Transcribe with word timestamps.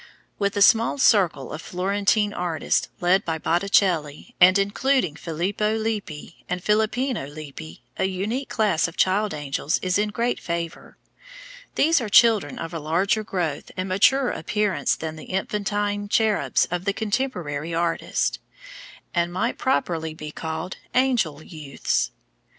With 0.39 0.57
a 0.57 0.63
small 0.63 0.97
circle 0.97 1.53
of 1.53 1.61
Florentine 1.61 2.33
artists, 2.33 2.89
led 3.01 3.23
by 3.23 3.37
Botticelli, 3.37 4.33
and 4.41 4.57
including 4.57 5.15
Filippo 5.15 5.75
Lippi 5.77 6.43
and 6.49 6.63
Filippino 6.63 7.27
Lippi, 7.27 7.83
a 7.97 8.05
unique 8.05 8.49
class 8.49 8.87
of 8.87 8.97
child 8.97 9.31
angels 9.35 9.77
is 9.83 9.99
in 9.99 10.09
great 10.09 10.39
favor. 10.39 10.97
These 11.75 12.01
are 12.01 12.09
children 12.09 12.57
of 12.57 12.73
a 12.73 12.79
larger 12.79 13.23
growth 13.23 13.69
and 13.77 13.87
maturer 13.87 14.31
appearance 14.31 14.95
than 14.95 15.17
the 15.17 15.25
infantine 15.25 16.09
cherubs 16.09 16.65
of 16.71 16.83
contemporary 16.85 17.75
artists, 17.75 18.39
and 19.13 19.31
might 19.31 19.59
properly 19.59 20.15
be 20.15 20.31
called 20.31 20.77
angel 20.95 21.43
youths. 21.43 22.09